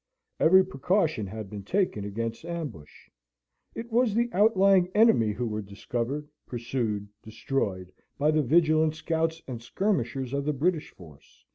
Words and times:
Every 0.39 0.65
precaution 0.65 1.27
had 1.27 1.47
been 1.47 1.61
taken 1.61 2.03
against 2.05 2.43
ambush. 2.43 3.07
It 3.75 3.91
was 3.91 4.15
the 4.15 4.31
outlying 4.33 4.89
enemy 4.95 5.31
who 5.31 5.45
were 5.45 5.61
discovered, 5.61 6.27
pursued, 6.47 7.07
destroyed, 7.21 7.91
by 8.17 8.31
the 8.31 8.41
vigilant 8.41 8.95
scouts 8.95 9.43
and 9.47 9.61
skirmishers 9.61 10.33
of 10.33 10.45
the 10.45 10.53
British 10.53 10.89
force. 10.89 11.45